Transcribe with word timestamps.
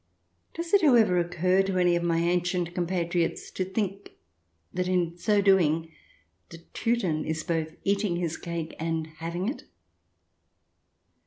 Does 0.55 0.73
it, 0.73 0.81
how 0.81 0.95
ever, 0.95 1.19
occur 1.19 1.61
to 1.61 1.77
any 1.77 1.95
of 1.95 2.01
my 2.01 2.17
ancient 2.17 2.73
compatriots 2.73 3.51
to 3.51 3.63
think 3.63 4.13
that 4.73 4.87
in 4.87 5.15
so 5.15 5.41
doing 5.41 5.91
the 6.49 6.57
Teuton 6.73 7.23
is 7.23 7.43
both 7.43 7.75
eating 7.83 8.15
his 8.15 8.35
cake 8.35 8.75
and 8.79 9.05
having 9.05 9.47
it 9.47 9.65